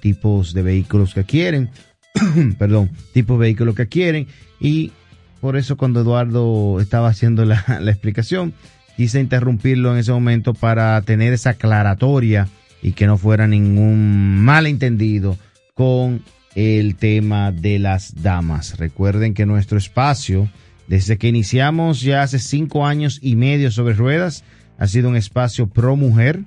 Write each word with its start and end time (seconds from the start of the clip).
tipos 0.00 0.54
de 0.54 0.62
vehículos 0.62 1.14
que 1.14 1.24
quieren, 1.24 1.70
perdón, 2.58 2.90
tipos 3.12 3.38
de 3.38 3.46
vehículos 3.46 3.74
que 3.74 3.88
quieren 3.88 4.26
y 4.60 4.92
por 5.40 5.56
eso 5.56 5.76
cuando 5.76 6.00
Eduardo 6.00 6.80
estaba 6.80 7.08
haciendo 7.08 7.44
la, 7.44 7.64
la 7.80 7.90
explicación, 7.90 8.54
quise 8.96 9.20
interrumpirlo 9.20 9.92
en 9.92 9.98
ese 9.98 10.12
momento 10.12 10.54
para 10.54 11.00
tener 11.02 11.32
esa 11.32 11.50
aclaratoria 11.50 12.48
y 12.82 12.92
que 12.92 13.06
no 13.06 13.18
fuera 13.18 13.46
ningún 13.46 14.38
malentendido 14.44 15.38
con 15.74 16.22
el 16.54 16.94
tema 16.96 17.50
de 17.50 17.78
las 17.78 18.22
damas. 18.22 18.78
Recuerden 18.78 19.34
que 19.34 19.46
nuestro 19.46 19.78
espacio, 19.78 20.48
desde 20.86 21.18
que 21.18 21.28
iniciamos 21.28 22.00
ya 22.00 22.22
hace 22.22 22.38
cinco 22.38 22.86
años 22.86 23.18
y 23.22 23.36
medio 23.36 23.70
sobre 23.70 23.94
ruedas, 23.94 24.44
ha 24.78 24.86
sido 24.86 25.08
un 25.08 25.16
espacio 25.16 25.66
pro 25.66 25.96
mujer, 25.96 26.40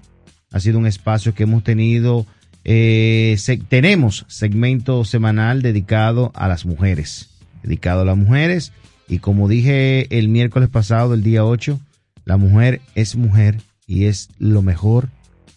ha 0.51 0.59
sido 0.59 0.79
un 0.79 0.87
espacio 0.87 1.33
que 1.33 1.43
hemos 1.43 1.63
tenido, 1.63 2.25
eh, 2.69 3.35
se, 3.37 3.55
tenemos 3.55 4.25
segmento 4.27 5.05
semanal 5.05 5.61
dedicado 5.61 6.33
a 6.35 6.49
las 6.49 6.65
mujeres, 6.65 7.29
dedicado 7.63 8.01
a 8.01 8.05
las 8.05 8.17
mujeres, 8.17 8.73
y 9.07 9.19
como 9.19 9.47
dije 9.47 10.17
el 10.17 10.27
miércoles 10.27 10.67
pasado, 10.67 11.13
el 11.13 11.23
día 11.23 11.45
8, 11.45 11.79
la 12.25 12.35
mujer 12.35 12.81
es 12.93 13.15
mujer 13.15 13.61
y 13.87 14.05
es 14.05 14.27
lo 14.37 14.61
mejor 14.61 15.07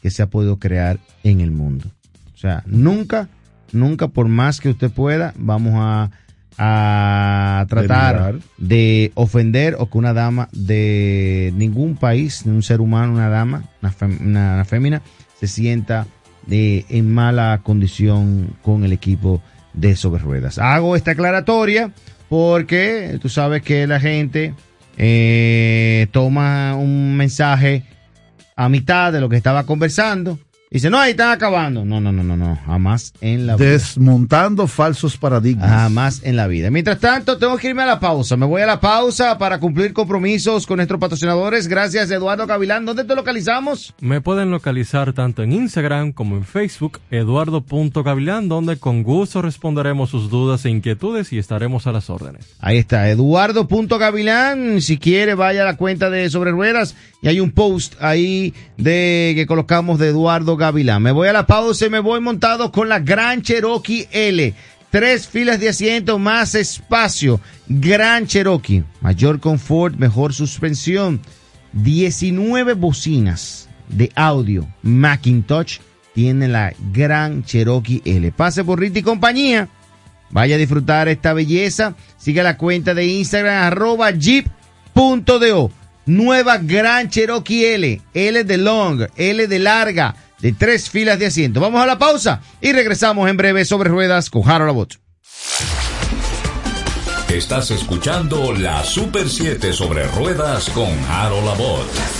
que 0.00 0.12
se 0.12 0.22
ha 0.22 0.30
podido 0.30 0.60
crear 0.60 1.00
en 1.24 1.40
el 1.40 1.50
mundo. 1.50 1.86
O 2.32 2.38
sea, 2.38 2.62
nunca, 2.64 3.28
nunca 3.72 4.06
por 4.06 4.28
más 4.28 4.60
que 4.60 4.68
usted 4.68 4.88
pueda, 4.88 5.34
vamos 5.36 5.74
a, 5.78 6.12
a 6.58 7.66
tratar 7.68 8.38
de, 8.56 9.10
ofender 9.16 9.74
o 9.80 9.90
que 9.90 9.98
una 9.98 10.12
dama 10.12 10.48
de 10.52 11.52
ningún 11.56 11.96
país, 11.96 12.42
un 12.46 12.62
ser 12.62 12.80
humano, 12.80 13.14
una 13.14 13.28
dama, 13.28 13.64
una, 14.20 14.64
fémina, 14.64 15.02
se 15.40 15.48
sienta 15.48 16.06
de, 16.50 16.84
en 16.88 17.14
mala 17.14 17.60
condición 17.62 18.56
con 18.62 18.84
el 18.84 18.92
equipo 18.92 19.40
de 19.72 19.94
sobre 19.94 20.20
ruedas. 20.20 20.58
Hago 20.58 20.96
esta 20.96 21.12
aclaratoria 21.12 21.92
porque 22.28 23.18
tú 23.22 23.28
sabes 23.28 23.62
que 23.62 23.86
la 23.86 24.00
gente 24.00 24.54
eh, 24.98 26.08
toma 26.10 26.74
un 26.74 27.16
mensaje 27.16 27.84
a 28.56 28.68
mitad 28.68 29.12
de 29.12 29.20
lo 29.20 29.28
que 29.28 29.36
estaba 29.36 29.64
conversando 29.64 30.38
Dice, 30.72 30.88
no, 30.88 31.00
ahí 31.00 31.10
están 31.10 31.32
acabando. 31.32 31.84
No, 31.84 32.00
no, 32.00 32.12
no, 32.12 32.22
no, 32.22 32.36
no. 32.36 32.56
Jamás 32.64 33.12
en 33.20 33.44
la 33.44 33.56
vida. 33.56 33.70
Desmontando 33.70 34.68
falsos 34.68 35.16
paradigmas. 35.16 35.68
Jamás 35.68 36.20
en 36.22 36.36
la 36.36 36.46
vida. 36.46 36.70
Mientras 36.70 37.00
tanto, 37.00 37.38
tengo 37.38 37.56
que 37.56 37.70
irme 37.70 37.82
a 37.82 37.86
la 37.86 37.98
pausa. 37.98 38.36
Me 38.36 38.46
voy 38.46 38.62
a 38.62 38.66
la 38.66 38.78
pausa 38.78 39.36
para 39.36 39.58
cumplir 39.58 39.92
compromisos 39.92 40.68
con 40.68 40.76
nuestros 40.76 41.00
patrocinadores. 41.00 41.66
Gracias, 41.66 42.08
Eduardo 42.12 42.46
Gavilán. 42.46 42.86
¿Dónde 42.86 43.02
te 43.02 43.16
localizamos? 43.16 43.92
Me 44.00 44.20
pueden 44.20 44.52
localizar 44.52 45.12
tanto 45.12 45.42
en 45.42 45.50
Instagram 45.54 46.12
como 46.12 46.36
en 46.36 46.44
Facebook, 46.44 47.00
eduardo.gavilán, 47.10 48.48
donde 48.48 48.76
con 48.76 49.02
gusto 49.02 49.42
responderemos 49.42 50.10
sus 50.10 50.30
dudas 50.30 50.64
e 50.66 50.70
inquietudes 50.70 51.32
y 51.32 51.38
estaremos 51.38 51.88
a 51.88 51.92
las 51.92 52.10
órdenes. 52.10 52.46
Ahí 52.60 52.78
está, 52.78 53.08
eduardo.gavilán. 53.10 54.80
Si 54.80 54.98
quiere, 54.98 55.34
vaya 55.34 55.62
a 55.62 55.64
la 55.64 55.76
cuenta 55.76 56.10
de 56.10 56.30
Sobre 56.30 56.52
Ruedas 56.52 56.94
y 57.22 57.28
hay 57.28 57.40
un 57.40 57.50
post 57.50 57.94
ahí 58.00 58.54
de 58.76 59.32
que 59.36 59.46
colocamos 59.46 59.98
de 59.98 60.08
Eduardo 60.08 60.56
Gavilán. 60.56 61.02
Me 61.02 61.12
voy 61.12 61.28
a 61.28 61.32
la 61.32 61.46
pausa 61.46 61.86
y 61.86 61.90
me 61.90 62.00
voy 62.00 62.20
montado 62.20 62.72
con 62.72 62.88
la 62.88 63.00
Gran 63.00 63.42
Cherokee 63.42 64.08
L. 64.10 64.54
Tres 64.90 65.28
filas 65.28 65.60
de 65.60 65.68
asiento, 65.68 66.18
más 66.18 66.54
espacio. 66.54 67.40
Gran 67.68 68.26
Cherokee. 68.26 68.84
Mayor 69.00 69.38
confort, 69.38 69.96
mejor 69.96 70.32
suspensión. 70.32 71.20
19 71.72 72.74
bocinas 72.74 73.68
de 73.88 74.10
audio 74.16 74.66
Macintosh 74.82 75.78
tiene 76.14 76.48
la 76.48 76.72
Gran 76.92 77.44
Cherokee 77.44 78.02
L. 78.04 78.32
Pase 78.32 78.64
por 78.64 78.80
Rita 78.80 78.98
y 78.98 79.02
compañía. 79.02 79.68
Vaya 80.30 80.54
a 80.54 80.58
disfrutar 80.58 81.08
esta 81.08 81.34
belleza. 81.34 81.94
Sigue 82.16 82.42
la 82.42 82.56
cuenta 82.56 82.94
de 82.94 83.06
Instagram 83.06 83.64
arroba 83.64 84.10
jeep.do. 84.10 85.70
Nueva 86.06 86.58
Gran 86.58 87.08
Cherokee 87.08 87.66
L. 87.66 88.00
L 88.14 88.44
de 88.44 88.56
long, 88.56 89.06
L 89.16 89.46
de 89.46 89.58
larga 89.58 90.14
de 90.40 90.52
tres 90.52 90.90
filas 90.90 91.18
de 91.18 91.26
asiento. 91.26 91.60
Vamos 91.60 91.82
a 91.82 91.86
la 91.86 91.98
pausa 91.98 92.40
y 92.60 92.72
regresamos 92.72 93.28
en 93.28 93.36
breve 93.36 93.64
sobre 93.64 93.90
ruedas 93.90 94.30
con 94.30 94.48
Harold 94.48 94.70
Abbott. 94.70 94.94
Estás 97.28 97.70
escuchando 97.70 98.52
la 98.52 98.82
Super 98.82 99.28
7 99.28 99.72
sobre 99.72 100.06
ruedas 100.08 100.68
con 100.70 100.90
Harold 101.08 101.48
Abbott. 101.48 102.19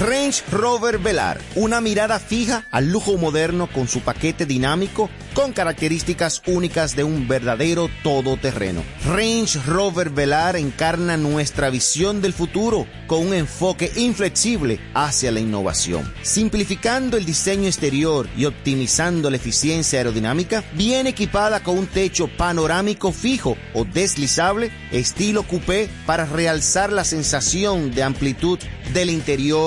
Range 0.00 0.42
Rover 0.50 0.98
Velar, 0.98 1.40
una 1.54 1.80
mirada 1.80 2.18
fija 2.18 2.66
al 2.70 2.90
lujo 2.90 3.16
moderno 3.18 3.68
con 3.70 3.86
su 3.86 4.00
paquete 4.00 4.46
dinámico 4.46 5.08
con 5.32 5.52
características 5.52 6.42
únicas 6.46 6.96
de 6.96 7.04
un 7.04 7.28
verdadero 7.28 7.88
todoterreno. 8.02 8.82
Range 9.06 9.58
Rover 9.66 10.10
Velar 10.10 10.56
encarna 10.56 11.16
nuestra 11.16 11.70
visión 11.70 12.20
del 12.20 12.32
futuro 12.32 12.86
con 13.06 13.28
un 13.28 13.34
enfoque 13.34 13.90
inflexible 13.96 14.80
hacia 14.92 15.30
la 15.30 15.40
innovación. 15.40 16.12
Simplificando 16.22 17.16
el 17.16 17.24
diseño 17.24 17.66
exterior 17.66 18.28
y 18.36 18.44
optimizando 18.46 19.30
la 19.30 19.36
eficiencia 19.36 20.00
aerodinámica, 20.00 20.64
viene 20.74 21.10
equipada 21.10 21.62
con 21.62 21.78
un 21.78 21.86
techo 21.86 22.28
panorámico 22.36 23.12
fijo 23.12 23.56
o 23.72 23.84
deslizable 23.84 24.70
estilo 24.90 25.44
coupé 25.44 25.88
para 26.06 26.26
realzar 26.26 26.92
la 26.92 27.04
sensación 27.04 27.94
de 27.94 28.02
amplitud 28.02 28.58
del 28.92 29.10
interior 29.10 29.61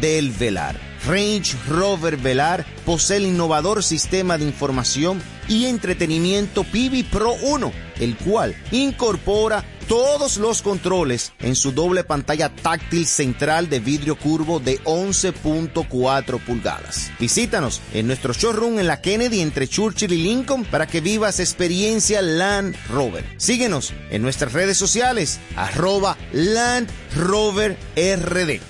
del 0.00 0.30
velar. 0.30 0.90
Range 1.06 1.56
Rover 1.68 2.16
Velar 2.16 2.66
posee 2.84 3.18
el 3.18 3.26
innovador 3.26 3.82
sistema 3.82 4.36
de 4.36 4.44
información 4.44 5.20
y 5.48 5.66
entretenimiento 5.66 6.64
Pivi 6.64 7.02
Pro 7.02 7.34
1, 7.42 7.72
el 8.00 8.16
cual 8.16 8.54
incorpora 8.70 9.64
todos 9.88 10.36
los 10.36 10.62
controles 10.62 11.32
en 11.40 11.56
su 11.56 11.72
doble 11.72 12.04
pantalla 12.04 12.54
táctil 12.54 13.06
central 13.06 13.68
de 13.68 13.80
vidrio 13.80 14.16
curvo 14.16 14.60
de 14.60 14.78
11.4 14.84 16.38
pulgadas. 16.44 17.10
Visítanos 17.18 17.80
en 17.92 18.06
nuestro 18.06 18.32
showroom 18.32 18.78
en 18.78 18.86
la 18.86 19.00
Kennedy 19.00 19.40
entre 19.40 19.66
Churchill 19.66 20.12
y 20.12 20.22
Lincoln 20.22 20.64
para 20.64 20.86
que 20.86 21.00
vivas 21.00 21.40
experiencia 21.40 22.22
Land 22.22 22.76
Rover. 22.88 23.24
Síguenos 23.38 23.92
en 24.10 24.22
nuestras 24.22 24.52
redes 24.52 24.76
sociales 24.76 25.40
arroba 25.56 26.16
Land 26.32 26.88
Rover 27.16 27.76
RD. 27.96 28.69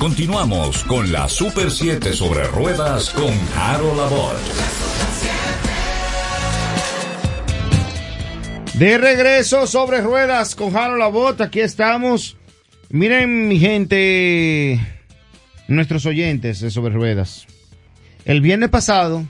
Continuamos 0.00 0.82
con 0.84 1.12
la 1.12 1.28
Super 1.28 1.70
7 1.70 2.14
sobre 2.14 2.44
ruedas 2.44 3.10
con 3.10 3.34
Harold 3.54 4.00
Abbott. 4.00 4.38
De 8.78 8.96
regreso 8.96 9.66
sobre 9.66 10.00
ruedas 10.00 10.54
con 10.54 10.74
Harold 10.74 11.02
Abbott, 11.02 11.42
aquí 11.42 11.60
estamos. 11.60 12.38
Miren 12.88 13.46
mi 13.46 13.58
gente, 13.58 14.80
nuestros 15.68 16.06
oyentes 16.06 16.60
de 16.60 16.70
sobre 16.70 16.94
ruedas. 16.94 17.46
El 18.24 18.40
viernes 18.40 18.70
pasado 18.70 19.26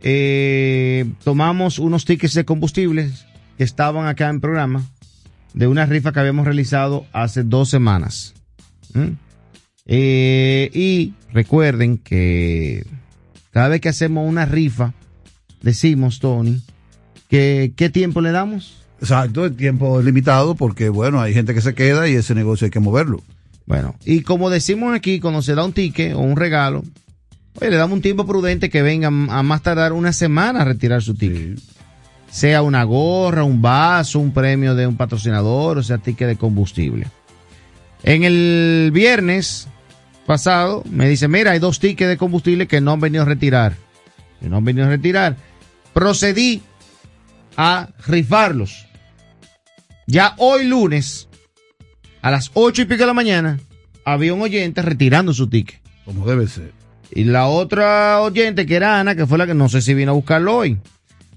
eh, 0.00 1.04
tomamos 1.22 1.78
unos 1.78 2.06
tickets 2.06 2.32
de 2.32 2.46
combustibles 2.46 3.26
que 3.58 3.64
estaban 3.64 4.06
acá 4.06 4.30
en 4.30 4.40
programa 4.40 4.86
de 5.52 5.66
una 5.66 5.84
rifa 5.84 6.12
que 6.12 6.20
habíamos 6.20 6.46
realizado 6.46 7.04
hace 7.12 7.42
dos 7.42 7.68
semanas. 7.68 8.32
Eh, 9.94 10.70
y 10.72 11.12
recuerden 11.34 11.98
que 11.98 12.86
cada 13.50 13.68
vez 13.68 13.82
que 13.82 13.90
hacemos 13.90 14.26
una 14.26 14.46
rifa, 14.46 14.94
decimos, 15.60 16.18
Tony, 16.18 16.62
que 17.28 17.74
¿qué 17.76 17.90
tiempo 17.90 18.22
le 18.22 18.30
damos? 18.30 18.86
Exacto, 19.00 19.44
el 19.44 19.54
tiempo 19.54 20.00
es 20.00 20.06
limitado 20.06 20.54
porque, 20.54 20.88
bueno, 20.88 21.20
hay 21.20 21.34
gente 21.34 21.52
que 21.52 21.60
se 21.60 21.74
queda 21.74 22.08
y 22.08 22.14
ese 22.14 22.34
negocio 22.34 22.64
hay 22.64 22.70
que 22.70 22.80
moverlo. 22.80 23.22
Bueno, 23.66 23.94
y 24.06 24.22
como 24.22 24.48
decimos 24.48 24.94
aquí, 24.96 25.20
cuando 25.20 25.42
se 25.42 25.54
da 25.54 25.62
un 25.62 25.74
ticket 25.74 26.14
o 26.14 26.20
un 26.20 26.36
regalo, 26.36 26.82
oye, 27.60 27.70
le 27.70 27.76
damos 27.76 27.96
un 27.96 28.02
tiempo 28.02 28.24
prudente 28.24 28.70
que 28.70 28.80
vengan 28.80 29.28
a 29.28 29.42
más 29.42 29.60
tardar 29.60 29.92
una 29.92 30.14
semana 30.14 30.62
a 30.62 30.64
retirar 30.64 31.02
su 31.02 31.14
ticket. 31.14 31.60
Sea 32.30 32.62
una 32.62 32.82
gorra, 32.84 33.44
un 33.44 33.60
vaso, 33.60 34.20
un 34.20 34.32
premio 34.32 34.74
de 34.74 34.86
un 34.86 34.96
patrocinador, 34.96 35.76
o 35.76 35.82
sea, 35.82 35.98
ticket 35.98 36.28
de 36.28 36.36
combustible. 36.36 37.08
En 38.04 38.24
el 38.24 38.90
viernes 38.90 39.68
pasado 40.26 40.82
me 40.90 41.08
dice, 41.08 41.28
mira, 41.28 41.52
hay 41.52 41.58
dos 41.58 41.80
tickets 41.80 42.08
de 42.08 42.16
combustible 42.16 42.66
que 42.66 42.80
no 42.80 42.92
han 42.92 43.00
venido 43.00 43.22
a 43.22 43.26
retirar. 43.26 43.76
Que 44.40 44.48
no 44.48 44.58
han 44.58 44.64
venido 44.64 44.86
a 44.86 44.90
retirar. 44.90 45.36
Procedí 45.92 46.62
a 47.56 47.88
rifarlos. 48.06 48.86
Ya 50.06 50.34
hoy 50.38 50.66
lunes, 50.66 51.28
a 52.22 52.30
las 52.30 52.50
ocho 52.54 52.82
y 52.82 52.84
pico 52.86 53.00
de 53.00 53.06
la 53.06 53.14
mañana, 53.14 53.60
había 54.04 54.34
un 54.34 54.42
oyente 54.42 54.82
retirando 54.82 55.32
su 55.32 55.48
ticket. 55.48 55.80
Como 56.04 56.26
debe 56.26 56.48
ser. 56.48 56.72
Y 57.10 57.24
la 57.24 57.46
otra 57.46 58.20
oyente, 58.20 58.66
que 58.66 58.74
era 58.74 58.98
Ana, 58.98 59.14
que 59.14 59.26
fue 59.26 59.38
la 59.38 59.46
que 59.46 59.54
no 59.54 59.68
sé 59.68 59.82
si 59.82 59.94
vino 59.94 60.12
a 60.12 60.14
buscarlo 60.14 60.56
hoy. 60.56 60.78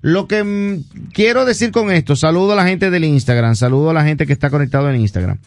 Lo 0.01 0.27
que 0.27 0.43
mm, 0.43 1.09
quiero 1.13 1.45
decir 1.45 1.71
con 1.71 1.91
esto, 1.91 2.15
saludo 2.15 2.53
a 2.53 2.55
la 2.55 2.65
gente 2.65 2.89
del 2.89 3.03
Instagram, 3.03 3.55
saludo 3.55 3.89
a 3.89 3.93
la 3.93 4.03
gente 4.03 4.25
que 4.25 4.33
está 4.33 4.49
conectado 4.49 4.89
en 4.89 5.01
Instagram. 5.01 5.39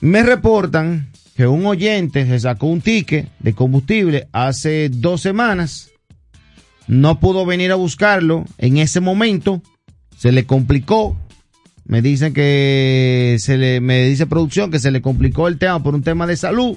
Me 0.00 0.22
reportan 0.22 1.10
que 1.40 1.46
un 1.46 1.64
oyente 1.64 2.26
se 2.26 2.38
sacó 2.38 2.66
un 2.66 2.82
ticket 2.82 3.26
de 3.38 3.54
combustible 3.54 4.28
hace 4.30 4.90
dos 4.90 5.22
semanas, 5.22 5.90
no 6.86 7.18
pudo 7.18 7.46
venir 7.46 7.72
a 7.72 7.76
buscarlo 7.76 8.44
en 8.58 8.76
ese 8.76 9.00
momento, 9.00 9.62
se 10.18 10.32
le 10.32 10.44
complicó. 10.44 11.16
Me 11.86 12.02
dicen 12.02 12.34
que 12.34 13.38
se 13.40 13.56
le, 13.56 13.80
me 13.80 14.04
dice 14.04 14.26
producción 14.26 14.70
que 14.70 14.78
se 14.78 14.90
le 14.90 15.00
complicó 15.00 15.48
el 15.48 15.56
tema 15.56 15.82
por 15.82 15.94
un 15.94 16.02
tema 16.02 16.26
de 16.26 16.36
salud. 16.36 16.76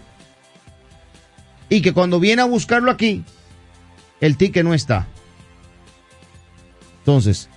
Y 1.68 1.82
que 1.82 1.92
cuando 1.92 2.22
viene 2.22 2.42
a 2.42 2.46
buscarlo 2.46 2.90
aquí, 2.90 3.26
el 4.22 4.38
ticket 4.38 4.64
no 4.64 4.74
está. 4.74 5.08
Entonces, 7.00 7.50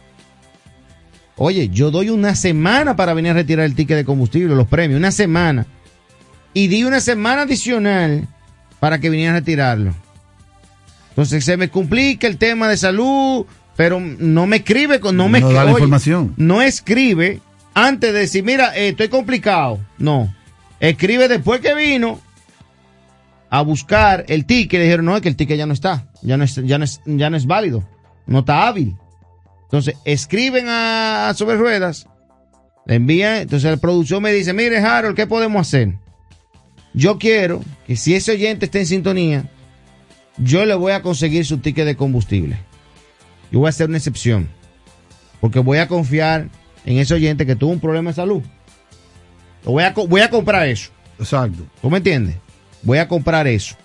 oye, 1.37 1.69
yo 1.69 1.93
doy 1.93 2.11
una 2.11 2.35
semana 2.35 2.97
para 2.97 3.15
venir 3.15 3.31
a 3.31 3.35
retirar 3.35 3.65
el 3.65 3.77
ticket 3.77 3.97
de 3.97 4.05
combustible, 4.05 4.57
los 4.57 4.67
premios, 4.67 4.99
una 4.99 5.13
semana. 5.13 5.69
Y 6.57 6.69
di 6.69 6.85
una 6.85 7.01
semana 7.01 7.43
adicional 7.43 8.27
para 8.81 8.99
que 8.99 9.11
vinieran 9.11 9.37
a 9.37 9.41
retirarlo. 9.41 9.95
Entonces 11.11 11.45
se 11.45 11.59
me 11.59 11.69
complica 11.69 12.27
el 12.27 12.39
tema 12.39 12.67
de 12.67 12.79
salud, 12.79 13.45
pero 13.77 14.01
no 14.01 14.47
me 14.47 14.57
escribe, 14.57 14.99
no 15.13 15.29
me 15.29 15.41
No 15.41 15.53
da 15.53 15.65
la 15.67 15.73
oye, 15.73 15.81
información. 15.81 16.33
No 16.39 16.63
escribe 16.63 17.43
antes 17.75 18.11
de 18.11 18.21
decir, 18.21 18.43
mira, 18.43 18.75
eh, 18.75 18.89
estoy 18.89 19.09
complicado. 19.09 19.81
No. 19.99 20.35
Escribe 20.81 21.29
después 21.29 21.61
que 21.61 21.75
vino 21.75 22.23
a 23.51 23.61
buscar 23.61 24.25
el 24.27 24.47
ticket. 24.47 24.79
Le 24.79 24.85
dijeron, 24.85 25.05
no, 25.05 25.15
es 25.15 25.21
que 25.21 25.29
el 25.29 25.37
ticket 25.37 25.59
ya 25.59 25.67
no 25.67 25.75
está. 25.75 26.07
Ya 26.23 26.39
no 26.39 26.45
es, 26.45 26.55
ya 26.55 26.79
no 26.79 26.85
es, 26.87 27.03
ya 27.05 27.29
no 27.29 27.37
es 27.37 27.45
válido. 27.45 27.87
No 28.27 28.39
está 28.39 28.67
hábil. 28.67 28.97
Entonces, 29.65 29.95
escriben 30.07 30.71
a, 30.71 31.29
a 31.29 31.35
Sobre 31.35 31.59
Ruedas. 31.59 32.07
Le 32.87 32.95
envían. 32.95 33.43
Entonces, 33.43 33.71
la 33.71 33.77
producción 33.77 34.23
me 34.23 34.33
dice, 34.33 34.55
mire, 34.55 34.79
Harold, 34.79 35.15
¿qué 35.17 35.27
podemos 35.27 35.61
hacer? 35.61 35.99
Yo 36.97 37.19
quiero 37.19 37.63
que 37.87 37.95
si 37.95 38.15
ese 38.15 38.33
oyente 38.33 38.65
está 38.65 38.79
en 38.79 38.87
sintonía, 38.87 39.45
yo 40.39 40.65
le 40.65 40.75
voy 40.75 40.93
a 40.93 41.03
conseguir 41.03 41.45
su 41.45 41.59
ticket 41.59 41.85
de 41.85 41.95
combustible. 41.95 42.57
Yo 43.53 43.59
voy 43.59 43.67
a 43.67 43.69
hacer 43.69 43.91
una 43.91 43.99
excepción. 43.99 44.49
Porque 45.39 45.59
voy 45.59 45.77
a 45.77 45.89
confiar 45.89 46.49
en 46.87 46.97
ese 46.97 47.13
oyente 47.13 47.45
que 47.45 47.55
tuvo 47.55 47.73
un 47.73 47.81
problema 47.81 48.11
de 48.11 48.17
salud. 48.17 48.43
Lo 49.67 49.73
voy 49.73 49.85
a, 49.85 49.91
voy 49.91 50.23
a 50.23 50.31
comprar 50.31 50.67
eso. 50.69 50.91
Exacto. 51.19 51.67
¿Tú 51.83 51.91
me 51.91 51.99
entiendes? 51.99 52.37
Voy 52.83 52.97
a 52.97 53.09
comprar 53.09 53.47
eso. 53.47 53.77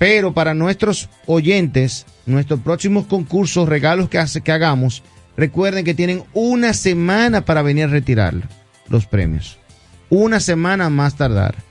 Pero 0.00 0.34
para 0.34 0.52
nuestros 0.52 1.08
oyentes, 1.26 2.04
nuestros 2.26 2.58
próximos 2.58 3.06
concursos, 3.06 3.68
regalos 3.68 4.08
que, 4.08 4.18
hace, 4.18 4.40
que 4.40 4.50
hagamos, 4.50 5.04
recuerden 5.36 5.84
que 5.84 5.94
tienen 5.94 6.24
una 6.32 6.74
semana 6.74 7.44
para 7.44 7.62
venir 7.62 7.84
a 7.84 7.88
retirar 7.88 8.34
los 8.88 9.06
premios. 9.06 9.56
Una 10.08 10.40
semana 10.40 10.90
más 10.90 11.14
tardar. 11.14 11.69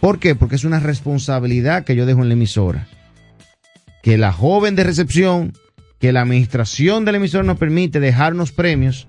¿Por 0.00 0.18
qué? 0.18 0.34
Porque 0.34 0.56
es 0.56 0.64
una 0.64 0.80
responsabilidad 0.80 1.84
que 1.84 1.96
yo 1.96 2.06
dejo 2.06 2.22
en 2.22 2.28
la 2.28 2.34
emisora. 2.34 2.88
Que 4.02 4.16
la 4.16 4.32
joven 4.32 4.76
de 4.76 4.84
recepción, 4.84 5.52
que 5.98 6.12
la 6.12 6.22
administración 6.22 7.04
de 7.04 7.12
la 7.12 7.18
emisora 7.18 7.44
nos 7.44 7.58
permite 7.58 8.00
dejarnos 8.00 8.52
premios. 8.52 9.08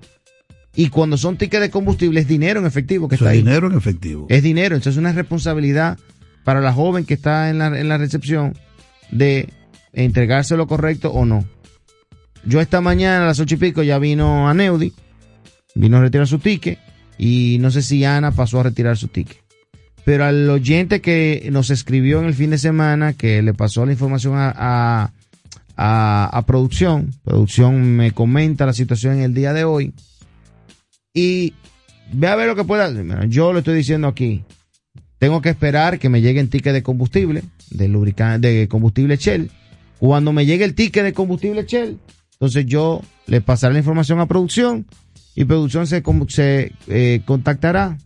Y 0.75 0.89
cuando 0.89 1.18
son 1.18 1.38
tickets 1.38 1.62
de 1.62 1.69
combustible 1.69 2.19
es 2.19 2.27
dinero 2.27 2.59
en 2.59 2.65
efectivo 2.65 3.07
que 3.07 3.15
Eso 3.15 3.25
está 3.25 3.33
es 3.33 3.44
dinero 3.44 3.68
en 3.68 3.77
efectivo. 3.77 4.25
Es 4.30 4.44
dinero, 4.44 4.75
entonces 4.75 4.94
es 4.94 5.00
una 5.00 5.13
responsabilidad 5.13 5.97
para 6.44 6.62
la 6.62 6.74
joven 6.74 7.06
que 7.06 7.15
está 7.15 7.50
en 7.50 7.59
la, 7.59 7.68
en 7.68 7.88
la 7.88 7.97
recepción 7.97 8.56
de 9.12 9.50
entregarse 9.94 10.56
lo 10.57 10.68
correcto 10.68 11.12
o 11.12 11.25
no. 11.25 11.45
Yo 12.45 12.62
esta 12.62 12.81
mañana 12.81 13.25
a 13.25 13.27
las 13.27 13.39
ocho 13.39 13.56
y 13.56 13.57
pico 13.57 13.83
ya 13.83 14.00
vino 14.00 14.47
a 14.47 14.53
Neudi, 14.53 14.94
vino 15.75 15.97
a 15.97 16.01
retirar 16.01 16.27
su 16.27 16.39
ticket 16.39 16.80
y 17.18 17.57
no 17.59 17.69
sé 17.69 17.81
si 17.81 18.06
Ana 18.06 18.31
pasó 18.31 18.62
a 18.62 18.63
retirar 18.63 18.97
su 18.97 19.09
ticket. 19.09 19.49
Pero 20.06 20.25
al 20.25 20.50
oyente 20.50 21.01
que 21.01 21.50
nos 21.51 21.69
escribió 21.69 22.19
en 22.19 22.25
el 22.25 22.34
fin 22.34 22.50
de 22.50 22.57
semana, 22.57 23.13
que 23.13 23.42
le 23.42 23.54
pasó 23.54 23.86
la 23.86 23.92
información 23.92 24.36
a, 24.38 25.12
a, 25.81 26.44
producción, 26.46 27.12
producción 27.24 27.96
me 27.96 28.12
comenta 28.12 28.66
la 28.66 28.74
situación 28.74 29.18
en 29.18 29.22
el 29.22 29.34
día 29.34 29.54
de 29.54 29.63
hoy 29.63 29.94
y 31.13 31.54
ve 32.12 32.28
a 32.28 32.36
ver 32.36 32.48
lo 32.48 32.56
que 32.56 32.63
pueda. 32.63 32.92
Yo 33.28 33.54
lo 33.54 33.60
estoy 33.60 33.75
diciendo 33.75 34.07
aquí. 34.07 34.44
Tengo 35.19 35.42
que 35.42 35.50
esperar 35.50 36.00
que 36.00 36.10
me 36.10 36.22
llegue 36.22 36.40
el 36.40 36.50
ticket 36.50 36.74
de 36.74 36.84
combustible, 36.84 37.44
de 37.72 37.88
lubricante, 37.88 38.48
de 38.48 38.68
combustible 38.68 39.18
Shell. 39.18 39.51
Cuando 40.00 40.31
me 40.31 40.46
llegue 40.46 40.63
el 40.63 40.75
ticket 40.75 41.04
de 41.04 41.13
combustible 41.13 41.66
Shell, 41.66 41.98
entonces 42.34 42.66
yo 42.66 43.01
le 43.28 43.42
pasaré 43.42 43.74
la 43.74 43.80
información 43.80 44.19
a 44.19 44.28
producción 44.28 44.86
y 45.36 45.46
producción 45.46 45.88
se, 45.88 46.04
se 46.30 46.72
eh, 46.88 47.22
contactará 47.25 47.98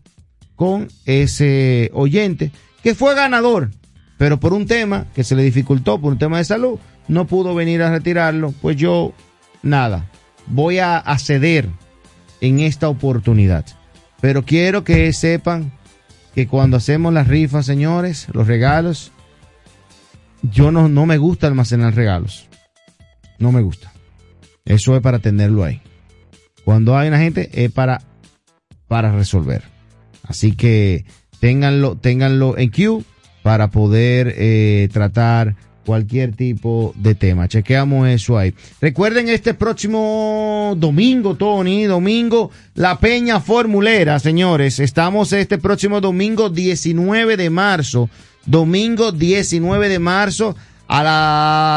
con 0.56 0.88
ese 1.04 1.90
oyente 1.94 2.50
que 2.82 2.94
fue 2.94 3.14
ganador, 3.14 3.70
pero 4.18 4.38
por 4.38 4.52
un 4.52 4.66
tema 4.66 5.06
que 5.14 5.24
se 5.24 5.34
le 5.34 5.42
dificultó, 5.42 6.00
por 6.00 6.12
un 6.12 6.18
tema 6.18 6.38
de 6.38 6.44
salud, 6.44 6.78
no 7.08 7.26
pudo 7.26 7.54
venir 7.54 7.82
a 7.82 7.90
retirarlo. 7.90 8.52
Pues 8.62 8.76
yo, 8.76 9.12
nada, 9.62 10.10
voy 10.46 10.78
a, 10.78 10.98
a 10.98 11.18
ceder 11.18 11.68
en 12.40 12.60
esta 12.60 12.88
oportunidad. 12.88 13.64
Pero 14.20 14.44
quiero 14.44 14.84
que 14.84 15.12
sepan 15.12 15.72
que 16.34 16.46
cuando 16.46 16.76
hacemos 16.76 17.12
las 17.12 17.28
rifas, 17.28 17.66
señores, 17.66 18.26
los 18.32 18.46
regalos, 18.46 19.12
yo 20.42 20.70
no, 20.70 20.88
no 20.88 21.06
me 21.06 21.18
gusta 21.18 21.46
almacenar 21.46 21.94
regalos. 21.94 22.48
No 23.38 23.52
me 23.52 23.62
gusta. 23.62 23.92
Eso 24.64 24.96
es 24.96 25.02
para 25.02 25.18
tenerlo 25.18 25.64
ahí. 25.64 25.80
Cuando 26.64 26.96
hay 26.96 27.08
una 27.08 27.18
gente 27.18 27.50
es 27.52 27.70
para, 27.70 28.00
para 28.88 29.12
resolver. 29.12 29.73
Así 30.26 30.52
que 30.52 31.04
ténganlo, 31.40 31.96
ténganlo 31.96 32.56
en 32.58 32.70
queue 32.70 33.02
para 33.42 33.70
poder 33.70 34.34
eh, 34.38 34.88
tratar 34.92 35.54
cualquier 35.84 36.34
tipo 36.34 36.94
de 36.96 37.14
tema. 37.14 37.46
Chequeamos 37.46 38.08
eso 38.08 38.38
ahí. 38.38 38.54
Recuerden 38.80 39.28
este 39.28 39.52
próximo 39.52 40.74
domingo, 40.78 41.34
Tony, 41.34 41.84
domingo, 41.84 42.50
la 42.74 42.98
Peña 42.98 43.38
Formulera, 43.40 44.18
señores. 44.18 44.78
Estamos 44.80 45.32
este 45.34 45.58
próximo 45.58 46.00
domingo 46.00 46.48
19 46.48 47.36
de 47.36 47.50
marzo. 47.50 48.08
Domingo 48.46 49.12
19 49.12 49.88
de 49.90 49.98
marzo 49.98 50.56
a 50.88 51.02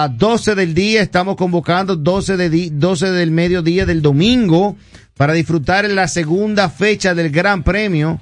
las 0.08 0.18
12 0.18 0.56
del 0.56 0.74
día. 0.74 1.02
Estamos 1.02 1.36
convocando 1.36 1.98
12, 1.98 2.38
de 2.38 2.50
di- 2.50 2.70
12 2.70 3.12
del 3.12 3.32
mediodía 3.32 3.86
del 3.86 4.02
domingo 4.02 4.78
para 5.18 5.34
disfrutar 5.34 5.84
la 5.90 6.08
segunda 6.08 6.70
fecha 6.70 7.14
del 7.14 7.30
Gran 7.30 7.64
Premio 7.64 8.20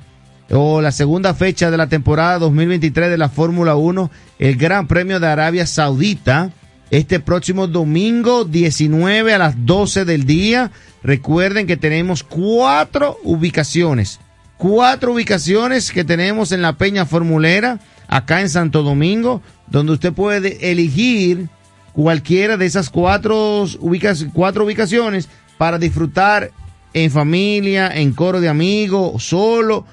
o 0.52 0.82
la 0.82 0.92
segunda 0.92 1.34
fecha 1.34 1.72
de 1.72 1.78
la 1.78 1.88
temporada 1.88 2.40
2023 2.40 3.10
de 3.10 3.18
la 3.18 3.30
Fórmula 3.30 3.76
1, 3.76 4.12
el 4.40 4.56
Gran 4.58 4.88
Premio 4.88 5.20
de 5.20 5.28
Arabia 5.28 5.66
Saudita, 5.66 6.52
este 6.92 7.20
próximo 7.20 7.68
domingo 7.68 8.46
19 8.46 9.34
a 9.34 9.38
las 9.40 9.66
12 9.66 10.06
del 10.06 10.26
día. 10.26 10.72
Recuerden 11.04 11.66
que 11.68 11.78
tenemos 11.78 12.24
cuatro 12.24 13.18
ubicaciones, 13.24 14.20
cuatro 14.58 15.14
ubicaciones 15.14 15.92
que 15.92 16.04
tenemos 16.04 16.52
en 16.52 16.62
la 16.62 16.74
Peña 16.74 17.06
Formulera, 17.06 17.80
acá 18.08 18.42
en 18.42 18.50
Santo 18.50 18.84
Domingo, 18.84 19.42
donde 19.68 19.94
usted 19.94 20.14
puede 20.14 20.72
elegir 20.72 21.50
cualquiera 21.94 22.56
de 22.58 22.66
esas 22.68 22.90
cuatro, 22.92 23.64
ubicas- 23.80 24.30
cuatro 24.32 24.66
ubicaciones 24.66 25.28
para 25.58 25.80
disfrutar 25.80 26.52
en 26.94 27.10
familia, 27.10 27.90
en 27.94 28.14
coro 28.14 28.40
de 28.42 28.50
amigos, 28.50 29.24
solo, 29.24 29.86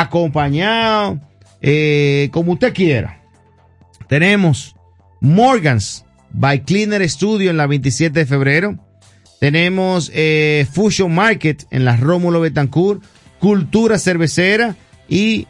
acompañado, 0.00 1.20
eh, 1.60 2.30
como 2.32 2.52
usted 2.52 2.72
quiera. 2.72 3.20
Tenemos 4.08 4.74
Morgans 5.20 6.06
by 6.30 6.64
Cleaner 6.64 7.06
Studio 7.08 7.50
en 7.50 7.58
la 7.58 7.66
27 7.66 8.20
de 8.20 8.26
febrero. 8.26 8.78
Tenemos 9.38 10.10
eh, 10.14 10.66
Fusion 10.72 11.14
Market 11.14 11.66
en 11.70 11.84
la 11.84 11.96
Rómulo 11.96 12.40
Betancourt, 12.40 13.02
Cultura 13.38 13.98
Cervecera 13.98 14.76
y 15.10 15.46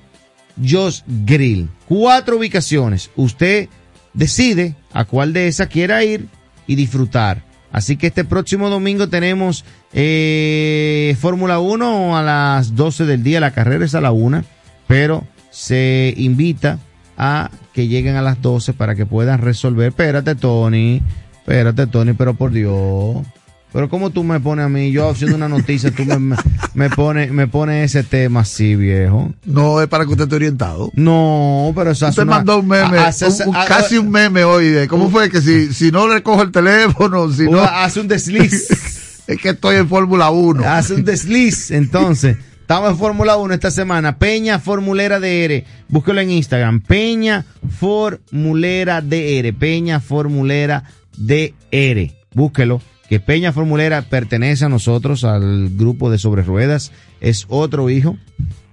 Josh 0.61 1.03
Grill. 1.25 1.69
Cuatro 1.87 2.39
ubicaciones. 2.39 3.11
Usted 3.15 3.69
decide 4.13 4.75
a 4.93 5.05
cuál 5.05 5.33
de 5.33 5.47
esas 5.47 5.69
quiera 5.69 6.03
ir 6.03 6.27
y 6.67 6.75
disfrutar. 6.75 7.45
Así 7.73 7.97
que 7.97 8.09
este 8.09 8.25
próximo 8.25 8.69
domingo 8.69 9.09
tenemos 9.09 9.65
eh, 9.95 11.17
Fórmula 11.19 11.59
1 11.59 12.17
a 12.17 12.23
las 12.23 12.77
12 12.77 13.07
del 13.07 13.23
día. 13.23 13.41
La 13.41 13.53
carrera 13.53 13.85
es 13.85 13.95
a 13.95 14.03
la 14.03 14.13
1, 14.13 14.45
pero 14.87 15.25
se 15.51 16.13
invita 16.17 16.79
a 17.17 17.51
que 17.73 17.89
lleguen 17.89 18.17
a 18.17 18.23
las 18.23 18.43
12 18.43 18.75
para 18.75 18.95
que 18.95 19.07
puedan 19.07 19.41
resolver. 19.41 19.89
Espérate, 19.89 20.35
Tony. 20.35 21.01
Espérate, 21.39 21.87
Tony, 21.87 22.13
pero 22.13 22.35
por 22.35 22.53
Dios. 22.53 23.27
Pero 23.73 23.89
como 23.89 24.11
tú 24.11 24.23
me 24.23 24.39
pones 24.39 24.67
a 24.67 24.69
mí, 24.69 24.93
yo 24.93 25.09
haciendo 25.09 25.37
una 25.37 25.49
noticia, 25.49 25.91
tú 25.91 26.05
me, 26.05 26.37
me 26.75 26.91
pones 26.91 27.33
me 27.33 27.47
pone 27.47 27.85
ese 27.85 28.03
tema 28.03 28.41
así, 28.41 28.77
viejo. 28.77 29.33
No, 29.47 29.81
es 29.81 29.89
para 29.89 30.05
que 30.05 30.11
usted 30.11 30.25
esté 30.25 30.37
orientado. 30.37 30.91
No, 30.95 31.73
pero 31.75 31.93
eso 31.93 32.07
Usted 32.09 32.25
mandó 32.27 32.59
un 32.61 32.69
meme, 32.69 32.99
hace- 32.99 33.27
un- 33.29 33.49
un- 33.49 33.57
a- 33.57 33.65
casi 33.65 33.97
un 33.97 34.11
meme 34.11 34.45
hoy. 34.45 34.67
de 34.69 34.89
¿Cómo 34.89 35.09
fue 35.11 35.31
que 35.31 35.41
si, 35.41 35.73
si 35.73 35.91
no 35.91 36.07
le 36.07 36.23
cojo 36.23 36.43
el 36.43 36.53
teléfono, 36.53 37.33
si 37.33 37.47
o 37.47 37.51
no, 37.53 37.63
hace 37.63 38.01
un 38.01 38.09
desliz. 38.09 38.69
es 39.27 39.39
que 39.39 39.49
estoy 39.51 39.77
en 39.77 39.89
Fórmula 39.89 40.31
1. 40.31 40.65
Hace 40.69 40.95
un 40.95 41.05
desliz. 41.05 41.71
Entonces, 41.71 42.37
estamos 42.61 42.91
en 42.91 42.99
Fórmula 42.99 43.37
1 43.39 43.55
esta 43.55 43.71
semana. 43.71 44.19
Peña 44.19 44.59
Formulera 44.59 45.19
DR. 45.19 45.65
Búsquelo 45.89 46.21
en 46.21 46.31
Instagram. 46.31 46.81
Peña 46.83 47.47
Formulera 47.79 49.01
DR. 49.01 49.53
Peña 49.59 50.01
Formulera 50.01 50.85
DR. 51.17 52.13
Búsquelo. 52.35 52.83
Que 53.13 53.21
Peña 53.21 53.53
Formulera 53.53 54.01
pertenece 54.01 54.65
a 54.65 54.71
nosotros, 54.71 55.25
al 55.25 55.69
grupo 55.77 56.11
de 56.11 56.17
Sobre 56.17 56.43
Ruedas. 56.43 56.93
Es 57.21 57.45
otro 57.51 57.91
hijo. 57.91 58.17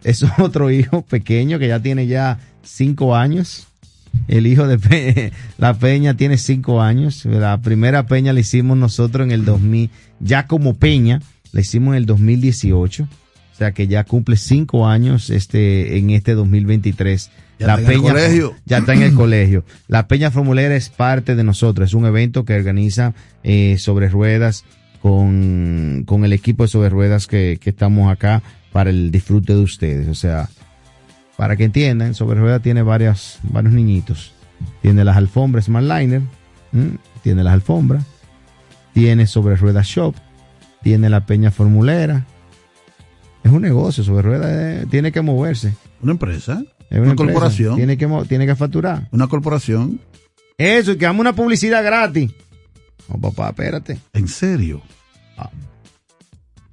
Es 0.05 0.23
otro 0.39 0.71
hijo 0.71 1.01
pequeño 1.01 1.59
que 1.59 1.67
ya 1.67 1.81
tiene 1.81 2.07
ya 2.07 2.39
cinco 2.63 3.17
años. 3.17 3.67
El 4.29 4.47
hijo 4.47 4.65
de 4.65 5.33
la 5.57 5.73
Peña 5.73 6.13
tiene 6.13 6.37
cinco 6.37 6.81
años. 6.81 7.25
La 7.25 7.57
primera 7.57 8.05
Peña 8.05 8.31
la 8.31 8.39
hicimos 8.39 8.77
nosotros 8.77 9.25
en 9.25 9.33
el 9.33 9.43
2000, 9.43 9.89
ya 10.21 10.47
como 10.47 10.75
Peña, 10.75 11.21
la 11.51 11.59
hicimos 11.59 11.89
en 11.89 11.97
el 11.97 12.05
2018. 12.05 13.03
O 13.03 13.57
sea 13.57 13.73
que 13.73 13.89
ya 13.89 14.05
cumple 14.05 14.37
cinco 14.37 14.87
años 14.87 15.31
este, 15.31 15.97
en 15.97 16.11
este 16.11 16.33
2023. 16.33 17.29
Ya 17.59 17.67
la 17.67 17.75
está 17.75 17.91
en 17.91 17.97
el 17.97 18.01
Peña 18.01 18.13
colegio. 18.13 18.55
ya 18.65 18.77
está 18.77 18.93
en 18.93 19.01
el 19.01 19.13
colegio. 19.13 19.65
La 19.87 20.07
Peña 20.07 20.31
Formulera 20.31 20.75
es 20.75 20.89
parte 20.89 21.35
de 21.35 21.43
nosotros. 21.43 21.89
Es 21.89 21.93
un 21.93 22.05
evento 22.05 22.45
que 22.45 22.55
organiza 22.55 23.13
eh, 23.43 23.77
sobre 23.77 24.07
ruedas 24.09 24.63
con, 25.01 26.03
con 26.05 26.23
el 26.25 26.33
equipo 26.33 26.63
de 26.63 26.69
sobre 26.69 26.89
ruedas 26.89 27.27
que, 27.27 27.57
que 27.61 27.69
estamos 27.69 28.11
acá 28.11 28.41
para 28.71 28.89
el 28.89 29.11
disfrute 29.11 29.53
de 29.53 29.59
ustedes. 29.61 30.07
O 30.07 30.15
sea, 30.15 30.49
para 31.37 31.55
que 31.55 31.65
entiendan, 31.65 32.13
sobre 32.15 32.39
ruedas 32.39 32.61
tiene 32.61 32.81
varias, 32.81 33.39
varios 33.43 33.73
niñitos. 33.73 34.33
Tiene 34.81 35.03
las 35.05 35.17
alfombras 35.17 35.65
Smartliner, 35.65 36.21
¿m? 36.73 36.97
tiene 37.23 37.43
las 37.43 37.53
alfombras, 37.53 38.03
tiene 38.93 39.25
sobre 39.27 39.55
ruedas 39.55 39.87
Shop, 39.87 40.15
tiene 40.83 41.09
la 41.09 41.25
Peña 41.25 41.51
Formulera. 41.51 42.25
Es 43.43 43.51
un 43.51 43.61
negocio, 43.61 44.03
sobre 44.03 44.21
ruedas 44.21 44.49
eh, 44.51 44.85
tiene 44.89 45.11
que 45.11 45.21
moverse. 45.21 45.73
Una 46.01 46.11
empresa, 46.11 46.63
Es 46.89 46.99
una, 46.99 47.15
corporación, 47.15 47.75
Tiene 47.75 47.97
que, 47.97 48.07
tiene 48.27 48.45
que 48.47 48.55
facturar. 48.55 49.07
una 49.11 49.27
corporación. 49.27 49.99
Eso, 50.57 50.91
y 50.93 50.97
que 50.97 51.05
damos 51.05 51.21
una 51.21 51.33
publicidad 51.33 51.83
gratis. 51.83 52.31
No, 53.07 53.19
papá, 53.19 53.49
espérate. 53.49 53.99
¿En 54.13 54.27
serio? 54.27 54.81
Ah. 55.37 55.49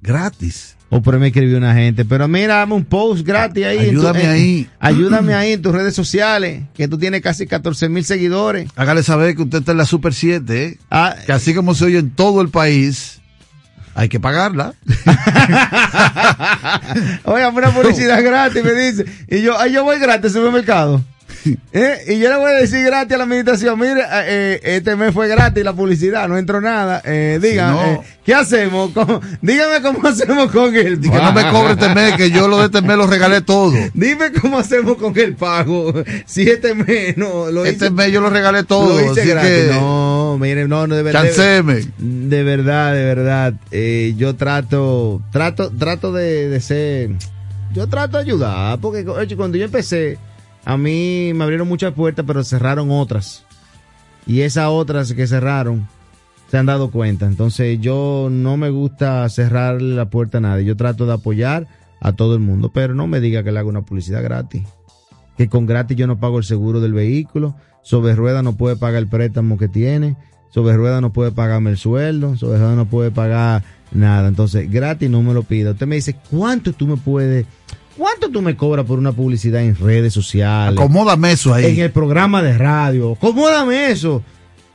Gratis. 0.01 0.75
O 0.89 1.01
por 1.01 1.15
ahí 1.15 1.19
me 1.19 1.27
escribió 1.27 1.57
una 1.57 1.73
gente. 1.73 2.05
Pero 2.05 2.27
mira, 2.27 2.55
dame 2.57 2.73
un 2.75 2.85
post 2.85 3.25
gratis 3.25 3.65
ahí. 3.65 3.77
tu- 3.77 3.83
Ayúdame 3.83 4.27
ahí. 4.27 4.69
Ayúdame 4.79 5.33
ahí 5.35 5.51
en 5.53 5.61
tus 5.61 5.73
redes 5.73 5.93
sociales. 5.93 6.63
Que 6.73 6.87
tú 6.87 6.97
tienes 6.97 7.21
casi 7.21 7.45
14 7.45 7.89
mil 7.89 8.05
seguidores. 8.05 8.69
Hágale 8.75 9.03
saber 9.03 9.35
que 9.35 9.41
usted 9.43 9.59
está 9.59 9.71
en 9.73 9.77
la 9.79 9.85
Super 9.85 10.13
7, 10.13 10.65
¿eh? 10.65 10.77
Ah, 10.89 11.15
que 11.25 11.31
así 11.33 11.53
como 11.53 11.75
se 11.75 11.85
oye 11.85 11.97
en 11.99 12.11
todo 12.11 12.41
el 12.41 12.49
país, 12.49 13.19
hay 13.97 14.09
que 14.09 14.19
pagarla. 14.19 14.75
Oiga, 17.23 17.49
una 17.49 17.71
publicidad 17.71 18.23
gratis, 18.23 18.63
me 18.63 18.73
dice. 18.73 19.05
Y 19.27 19.41
yo, 19.41 19.59
ay, 19.59 19.71
yo 19.71 19.83
voy 19.83 19.97
gratis 19.97 20.25
al 20.25 20.31
supermercado. 20.31 21.01
¿Eh? 21.73 21.97
Y 22.15 22.19
yo 22.19 22.29
le 22.29 22.37
voy 22.37 22.51
a 22.51 22.55
decir 22.55 22.83
gratis 22.85 23.13
a 23.13 23.17
la 23.17 23.23
administración, 23.23 23.79
mire, 23.79 24.01
eh, 24.25 24.59
este 24.63 24.95
mes 24.95 25.13
fue 25.13 25.27
gratis 25.27 25.63
la 25.63 25.73
publicidad, 25.73 26.27
no 26.27 26.37
entró 26.37 26.59
nada. 26.61 27.01
Eh, 27.05 27.37
no. 27.57 27.83
eh, 27.85 27.99
¿qué 28.25 28.33
hacemos? 28.33 28.91
¿Cómo- 28.91 29.21
dígame 29.41 29.81
cómo 29.81 30.07
hacemos 30.07 30.51
con 30.51 30.75
el 30.75 30.93
Y 31.05 31.09
que 31.09 31.17
no 31.17 31.31
me 31.33 31.49
cobre 31.49 31.73
este 31.73 31.93
mes, 31.93 32.13
que 32.15 32.31
yo 32.31 32.47
lo 32.47 32.57
de 32.59 32.65
este 32.65 32.81
mes 32.81 32.97
lo 32.97 33.07
regalé 33.07 33.41
todo. 33.41 33.71
Dime 33.93 34.31
cómo 34.41 34.57
hacemos 34.59 34.97
con 34.97 35.17
el 35.17 35.35
pago. 35.35 35.93
Si 36.25 36.49
este 36.49 36.73
mes 36.75 37.17
no 37.17 37.51
lo 37.51 37.65
Este 37.65 37.85
hice, 37.85 37.93
mes 37.93 38.11
yo 38.11 38.21
lo 38.21 38.29
regalé 38.29 38.63
todo. 38.63 38.99
lo 38.99 39.11
hice 39.11 39.21
así 39.21 39.29
gratis. 39.29 39.49
que, 39.51 39.69
No, 39.73 40.37
mire, 40.39 40.67
no, 40.67 40.87
no, 40.87 40.95
de 40.95 41.03
verdad. 41.03 41.23
De 41.23 42.43
verdad, 42.43 42.93
de 42.93 43.03
verdad. 43.05 43.53
eh, 43.71 44.13
yo 44.17 44.35
trato, 44.35 45.21
trato, 45.31 45.71
trato 45.77 46.11
de, 46.13 46.49
de 46.49 46.59
ser, 46.61 47.09
yo 47.73 47.87
trato 47.87 48.17
de 48.17 48.23
ayudar, 48.23 48.79
porque 48.79 49.05
cuando 49.35 49.57
yo 49.57 49.65
empecé, 49.65 50.17
a 50.67 50.75
mí 50.75 51.31
me 51.33 51.45
abrieron 51.45 51.69
muchas 51.69 51.93
puertas, 51.93 52.25
pero 52.27 52.43
cerraron 52.43 52.91
otras. 52.91 53.45
Y 54.25 54.41
esas 54.41 54.67
otras 54.67 55.13
que 55.13 55.25
cerraron, 55.25 55.87
se 56.51 56.57
han 56.57 56.65
dado 56.65 56.91
cuenta. 56.91 57.25
Entonces 57.25 57.79
yo 57.79 58.27
no 58.29 58.57
me 58.57 58.69
gusta 58.69 59.29
cerrar 59.29 59.81
la 59.81 60.09
puerta 60.09 60.39
a 60.39 60.41
nadie. 60.41 60.65
Yo 60.65 60.75
trato 60.75 61.05
de 61.05 61.13
apoyar 61.13 61.69
a 62.01 62.11
todo 62.11 62.33
el 62.33 62.41
mundo, 62.41 62.69
pero 62.73 62.93
no 62.93 63.07
me 63.07 63.21
diga 63.21 63.43
que 63.43 63.53
le 63.53 63.59
haga 63.59 63.69
una 63.69 63.83
publicidad 63.83 64.21
gratis. 64.21 64.63
Que 65.37 65.47
con 65.47 65.67
gratis 65.67 65.95
yo 65.95 66.05
no 66.05 66.19
pago 66.19 66.37
el 66.37 66.43
seguro 66.43 66.81
del 66.81 66.91
vehículo. 66.91 67.55
Sobre 67.81 68.13
rueda 68.13 68.41
no 68.41 68.57
puede 68.57 68.75
pagar 68.75 69.01
el 69.01 69.07
préstamo 69.07 69.57
que 69.57 69.69
tiene. 69.69 70.17
Sobre 70.49 70.75
rueda 70.75 70.99
no 70.99 71.13
puede 71.13 71.31
pagarme 71.31 71.69
el 71.69 71.77
sueldo. 71.77 72.35
Sobre 72.35 72.57
rueda 72.57 72.75
no 72.75 72.87
puede 72.87 73.09
pagar 73.09 73.63
nada. 73.93 74.27
Entonces, 74.27 74.69
gratis 74.69 75.09
no 75.09 75.23
me 75.23 75.33
lo 75.33 75.43
pida. 75.43 75.71
Usted 75.71 75.87
me 75.87 75.95
dice, 75.95 76.17
¿cuánto 76.29 76.73
tú 76.73 76.87
me 76.87 76.97
puedes, 76.97 77.45
cuánto 77.97 78.29
tú 78.29 78.41
me 78.41 78.55
cobras 78.55 78.85
por 78.85 78.99
una 78.99 79.11
publicidad 79.11 79.61
en 79.61 79.75
redes 79.75 80.13
sociales? 80.13 80.77
Acomódame 80.77 81.31
eso 81.31 81.53
ahí. 81.53 81.65
en 81.65 81.79
el 81.79 81.91
programa 81.91 82.41
de 82.41 82.57
radio. 82.57 83.13
Acomódame 83.13 83.91
eso. 83.91 84.23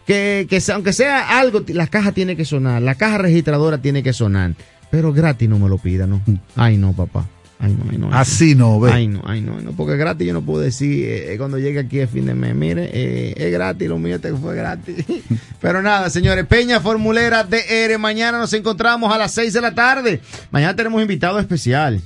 Que, 0.07 0.47
que 0.50 0.61
aunque 0.73 0.93
sea 0.93 1.38
algo, 1.38 1.62
la 1.69 1.87
caja 1.87 2.12
tiene 2.12 2.37
que 2.37 2.45
sonar, 2.45 2.83
la 2.83 2.97
caja 2.97 3.19
registradora 3.19 3.79
tiene 3.79 4.02
que 4.02 4.12
sonar. 4.12 4.55
Pero 4.91 5.12
gratis 5.12 5.49
no 5.49 5.59
me 5.59 5.69
lo 5.69 5.79
pida, 5.79 6.07
¿no? 6.07 6.21
Ay, 6.57 6.76
no, 6.76 6.93
papá. 6.93 7.26
Ay, 7.59 7.76
no, 7.79 7.85
ay, 7.93 7.97
no. 7.97 8.07
ay, 8.09 8.12
Así 8.14 8.57
no, 8.57 8.81
ve. 8.81 8.91
Ay, 8.91 9.07
no, 9.07 9.23
ay, 9.25 9.41
no, 9.41 9.61
no, 9.61 9.71
porque 9.71 9.97
gratis 9.97 10.26
yo 10.26 10.33
no 10.33 10.43
puedo 10.43 10.61
decir 10.61 11.05
eh, 11.05 11.33
eh, 11.33 11.38
cuando 11.38 11.59
llegue 11.61 11.79
aquí 11.79 12.00
el 12.00 12.09
fin 12.09 12.26
de 12.26 12.35
mes, 12.35 12.57
mire, 12.57 12.91
eh, 12.93 13.35
es 13.37 13.52
gratis, 13.52 13.88
lo 13.88 14.00
mío 14.00 14.21
te 14.21 14.35
fue 14.35 14.57
gratis. 14.57 14.97
Pero 15.61 15.81
nada, 15.81 16.11
señores, 16.11 16.45
Peña 16.47 16.81
Formulera 16.81 17.45
DR, 17.45 17.97
mañana 18.00 18.38
nos 18.38 18.52
encontramos 18.52 19.14
a 19.14 19.17
las 19.19 19.31
6 19.35 19.52
de 19.52 19.61
la 19.61 19.73
tarde. 19.76 20.21
Mañana 20.50 20.75
tenemos 20.75 21.00
invitado 21.00 21.38
especial. 21.38 22.00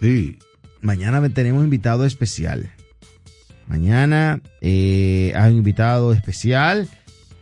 Sí. 0.00 0.38
Mañana 0.80 1.26
tenemos 1.28 1.64
invitado 1.64 2.04
especial. 2.04 2.70
Mañana 3.66 4.40
eh, 4.60 5.32
hay 5.36 5.52
un 5.52 5.58
invitado 5.58 6.12
especial. 6.12 6.88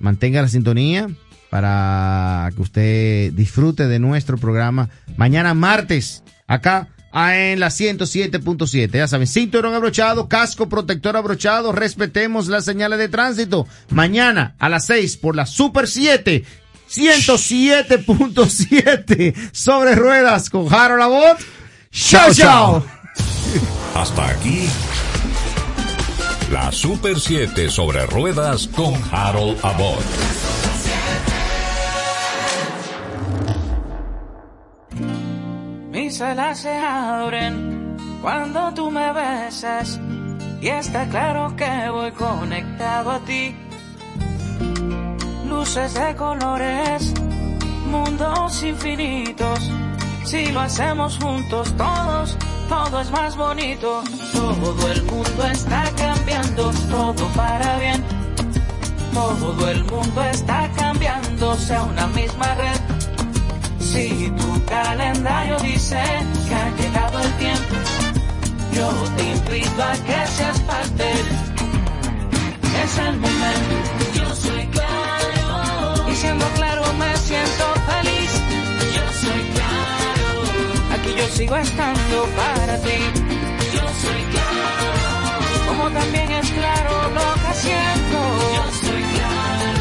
Mantenga 0.00 0.42
la 0.42 0.48
sintonía 0.48 1.08
para 1.50 2.50
que 2.54 2.62
usted 2.62 3.32
disfrute 3.32 3.88
de 3.88 3.98
nuestro 3.98 4.36
programa. 4.36 4.90
Mañana 5.16 5.54
martes, 5.54 6.22
acá 6.46 6.88
en 7.14 7.60
la 7.60 7.68
107.7. 7.68 8.90
Ya 8.92 9.08
saben, 9.08 9.26
cinturón 9.26 9.72
abrochado, 9.74 10.28
casco 10.28 10.68
protector 10.68 11.16
abrochado. 11.16 11.72
Respetemos 11.72 12.48
las 12.48 12.66
señales 12.66 12.98
de 12.98 13.08
tránsito. 13.08 13.66
Mañana 13.90 14.54
a 14.58 14.68
las 14.68 14.84
6 14.86 15.16
por 15.16 15.34
la 15.36 15.46
Super 15.46 15.88
7. 15.88 16.44
107.7 16.90 19.34
sobre 19.52 19.94
ruedas 19.94 20.50
con 20.50 20.70
Harold 20.72 21.00
Labot. 21.00 21.38
Chao, 21.90 22.32
chao. 22.32 22.97
Hasta 23.94 24.28
aquí. 24.28 24.68
La 26.50 26.72
Super 26.72 27.18
7 27.18 27.68
sobre 27.70 28.06
ruedas 28.06 28.68
con 28.68 28.94
Harold 29.12 29.58
Abbott. 29.62 30.04
Mis 35.90 36.20
alas 36.20 36.60
se 36.60 36.74
abren 36.74 37.96
cuando 38.22 38.72
tú 38.72 38.90
me 38.90 39.12
besas 39.12 40.00
y 40.60 40.68
está 40.68 41.06
claro 41.08 41.54
que 41.54 41.90
voy 41.90 42.12
conectado 42.12 43.10
a 43.10 43.18
ti. 43.20 43.54
Luces 45.48 45.94
de 45.94 46.14
colores, 46.16 47.12
mundos 47.90 48.62
infinitos. 48.62 49.70
Si 50.24 50.46
lo 50.52 50.60
hacemos 50.60 51.18
juntos 51.18 51.72
todos, 51.76 52.36
todo 52.68 53.00
es 53.00 53.10
más 53.10 53.36
bonito. 53.36 54.02
Todo 54.32 54.92
el 54.92 55.02
mundo 55.04 55.44
está 55.50 55.90
cambiando, 55.96 56.70
todo 56.90 57.26
para 57.34 57.78
bien. 57.78 58.04
Todo 59.12 59.68
el 59.68 59.84
mundo 59.84 60.22
está 60.22 60.70
cambiándose 60.76 61.74
a 61.74 61.82
una 61.82 62.06
misma 62.08 62.54
red. 62.54 62.80
Si 63.80 64.30
tu 64.38 64.64
calendario 64.66 65.58
dice 65.60 66.00
que 66.46 66.54
ha 66.54 66.70
llegado 66.76 67.18
el 67.20 67.32
tiempo, 67.34 67.74
yo 68.72 68.88
te 69.16 69.22
invito 69.24 69.82
a 69.82 69.92
que 69.92 70.26
seas 70.26 70.60
parte. 70.60 71.04
Es 72.84 72.98
el 72.98 73.16
momento. 73.16 73.74
Yo 74.14 74.34
soy 74.34 74.66
claro. 74.66 76.10
Y 76.10 76.14
siendo 76.14 76.46
claro 76.50 76.82
me 76.94 77.16
siento 77.16 77.67
sigo 81.38 81.56
estando 81.56 82.26
para 82.34 82.76
ti. 82.82 82.98
Yo 83.72 83.84
soy 84.02 84.22
claro. 84.32 85.68
Como 85.68 85.90
también 85.90 86.32
es 86.32 86.50
claro 86.50 86.92
lo 87.18 87.28
que 87.42 87.54
siento. 87.54 88.18
Yo 88.56 88.64
soy 88.82 89.02
claro. 89.14 89.78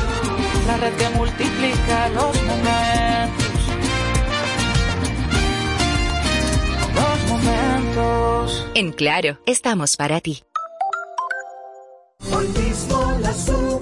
La 0.68 0.78
red 0.78 0.94
que 0.94 1.10
multiplica 1.18 2.10
los 2.10 2.44
momentos. 2.50 3.60
Los 6.98 7.20
momentos. 7.32 8.66
En 8.76 8.92
Claro, 8.92 9.40
estamos 9.48 9.98
para 9.98 10.22
ti. 10.22 10.44
Hoy 12.32 12.48
mismo 12.50 13.18
la 13.20 13.34
Super 13.34 13.68
7. 13.68 13.77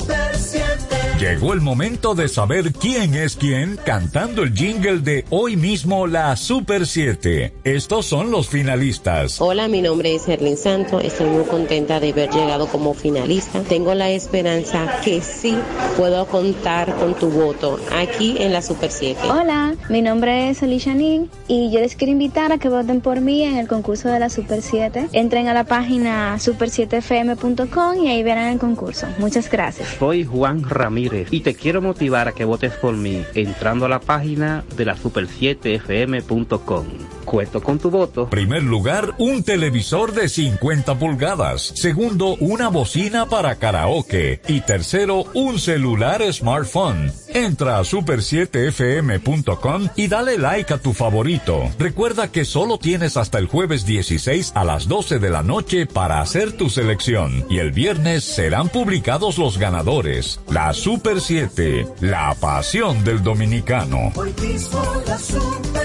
Llegó 1.19 1.53
el 1.53 1.61
momento 1.61 2.13
de 2.13 2.27
saber 2.27 2.73
quién 2.73 3.13
es 3.13 3.37
quién 3.37 3.79
cantando 3.85 4.43
el 4.43 4.53
jingle 4.53 4.99
de 4.99 5.23
hoy 5.29 5.55
mismo 5.55 6.07
la 6.07 6.35
Super 6.35 6.85
7. 6.85 7.53
Estos 7.63 8.05
son 8.05 8.31
los 8.31 8.49
finalistas. 8.49 9.39
Hola, 9.39 9.69
mi 9.69 9.81
nombre 9.81 10.13
es 10.13 10.27
Erlin 10.27 10.57
Santo. 10.57 10.99
Estoy 10.99 11.29
muy 11.29 11.45
contenta 11.45 12.01
de 12.01 12.09
haber 12.11 12.29
llegado 12.31 12.67
como 12.67 12.93
finalista. 12.93 13.61
Tengo 13.61 13.93
la 13.93 14.09
esperanza 14.09 14.99
que 15.05 15.21
sí 15.21 15.55
puedo 15.95 16.25
contar 16.25 16.93
con 16.95 17.13
tu 17.13 17.29
voto 17.29 17.79
aquí 17.97 18.35
en 18.39 18.51
la 18.51 18.61
Super 18.61 18.91
7. 18.91 19.21
Hola, 19.29 19.75
mi 19.89 20.01
nombre 20.01 20.49
es 20.49 20.63
Alicia 20.63 20.93
Ning 20.93 21.27
y 21.47 21.71
yo 21.71 21.79
les 21.79 21.95
quiero 21.95 22.11
invitar 22.11 22.51
a 22.51 22.57
que 22.57 22.67
voten 22.67 22.99
por 22.99 23.21
mí 23.21 23.41
en 23.43 23.55
el 23.55 23.69
concurso 23.69 24.09
de 24.09 24.19
la 24.19 24.29
Super 24.29 24.61
7. 24.61 25.07
Entren 25.13 25.47
a 25.47 25.53
la 25.53 25.63
página 25.63 26.35
super7fm.com 26.35 28.03
y 28.03 28.09
ahí 28.09 28.21
verán 28.21 28.51
el 28.51 28.59
concurso. 28.59 29.07
Muchas 29.17 29.49
gracias. 29.49 29.95
Soy 29.97 30.25
Juan 30.25 30.61
Ramírez 30.61 31.04
y 31.31 31.39
te 31.41 31.55
quiero 31.55 31.81
motivar 31.81 32.27
a 32.27 32.33
que 32.33 32.45
votes 32.45 32.73
por 32.73 32.95
mí 32.95 33.23
entrando 33.33 33.85
a 33.85 33.89
la 33.89 33.99
página 33.99 34.63
de 34.75 34.85
la 34.85 34.95
super7fm.com. 34.95 37.14
Cuento 37.25 37.61
con 37.61 37.77
tu 37.79 37.89
voto. 37.89 38.29
Primer 38.29 38.63
lugar, 38.63 39.15
un 39.17 39.43
televisor 39.43 40.13
de 40.13 40.29
50 40.29 40.97
pulgadas. 40.99 41.73
Segundo, 41.75 42.35
una 42.39 42.69
bocina 42.69 43.25
para 43.25 43.55
karaoke. 43.55 44.39
Y 44.47 44.61
tercero, 44.61 45.25
un 45.33 45.59
celular 45.59 46.21
smartphone. 46.31 47.11
Entra 47.33 47.79
a 47.79 47.81
super7fm.com 47.81 49.89
y 49.95 50.07
dale 50.07 50.37
like 50.37 50.71
a 50.73 50.77
tu 50.77 50.93
favorito. 50.93 51.69
Recuerda 51.79 52.31
que 52.31 52.45
solo 52.45 52.77
tienes 52.77 53.17
hasta 53.17 53.39
el 53.39 53.47
jueves 53.47 53.85
16 53.85 54.51
a 54.55 54.63
las 54.63 54.87
12 54.87 55.17
de 55.19 55.31
la 55.31 55.43
noche 55.43 55.87
para 55.87 56.21
hacer 56.21 56.53
tu 56.53 56.69
selección. 56.69 57.45
Y 57.49 57.57
el 57.57 57.71
viernes 57.71 58.23
serán 58.23 58.69
publicados 58.69 59.37
los 59.37 59.57
ganadores. 59.57 60.39
La 60.49 60.71
Super 60.73 61.19
7, 61.19 61.85
la 62.01 62.33
pasión 62.39 63.03
del 63.03 63.21
dominicano. 63.23 64.13
Hoy 64.15 64.33
mismo 64.41 64.81
la 65.07 65.17
Super 65.17 65.71
7. 65.73 65.84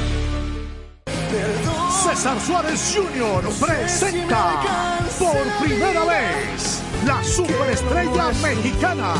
César 2.21 2.39
Suárez 2.39 2.93
Jr. 2.95 3.41
presenta 3.59 4.99
por 5.17 5.65
primera 5.65 6.05
vez 6.05 6.79
la 7.03 7.23
superestrella 7.23 8.27
mexicana, 8.43 9.15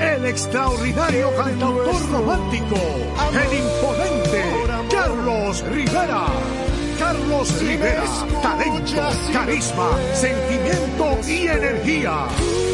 el 0.00 0.24
extraordinario 0.24 1.30
cantautor 1.36 2.10
romántico, 2.10 2.76
el 3.34 3.58
imponente 3.58 4.42
Carlos 4.90 5.62
Rivera. 5.70 6.24
Carlos 6.98 7.60
Rivera, 7.60 8.04
talento, 8.40 9.08
carisma, 9.30 9.90
sentimiento 10.14 11.18
y 11.28 11.48
energía, 11.48 12.28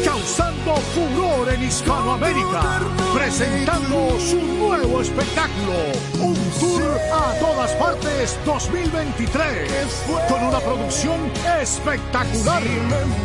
causando 0.05 0.75
furor 0.93 1.51
en 1.51 1.63
Hispanoamérica, 1.63 2.79
presentando 3.13 4.19
su 4.19 4.39
nuevo 4.39 5.01
espectáculo, 5.01 5.73
un 6.21 6.35
tour 6.59 6.83
a 7.11 7.33
todas 7.39 7.71
partes 7.71 8.37
2023, 8.45 10.05
con 10.29 10.43
una 10.43 10.59
producción 10.59 11.19
espectacular. 11.59 12.61